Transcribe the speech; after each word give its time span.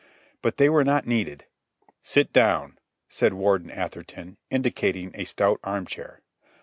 But 0.41 0.57
they 0.57 0.67
were 0.67 0.83
not 0.83 1.05
needed. 1.05 1.45
"Sit 2.01 2.33
down," 2.33 2.79
said 3.07 3.35
Warden 3.35 3.69
Atherton, 3.69 4.37
indicating 4.49 5.11
a 5.13 5.25
stout 5.25 5.59
arm 5.63 5.85
chair. 5.85 6.21